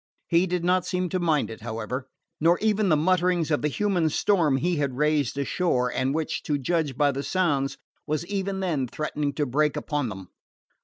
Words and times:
He 0.27 0.47
did 0.47 0.63
not 0.63 0.83
seem 0.83 1.09
to 1.09 1.19
mind 1.19 1.51
it, 1.51 1.61
however, 1.61 2.07
nor 2.39 2.57
even 2.57 2.89
the 2.89 2.97
mutterings 2.97 3.51
of 3.51 3.61
the 3.61 3.67
human 3.67 4.09
storm 4.09 4.57
he 4.57 4.77
had 4.77 4.97
raised 4.97 5.37
ashore, 5.37 5.91
and 5.93 6.15
which, 6.15 6.41
to 6.41 6.57
judge 6.57 6.97
by 6.97 7.11
the 7.11 7.21
sounds, 7.21 7.77
was 8.07 8.25
even 8.25 8.61
then 8.61 8.87
threatening 8.87 9.31
to 9.33 9.45
break 9.45 9.77
upon 9.77 10.09
them. 10.09 10.29